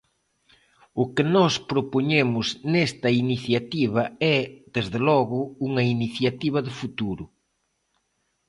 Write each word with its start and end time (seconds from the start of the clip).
O 1.01 1.03
que 1.13 1.23
nós 1.35 1.53
propoñemos 1.71 2.47
nesta 2.73 3.09
iniciativa 3.23 4.03
é, 4.35 4.37
desde 4.75 4.99
logo, 5.09 5.39
unha 5.67 5.83
iniciativa 5.95 6.59
de 6.67 6.71
futuro. 6.79 7.25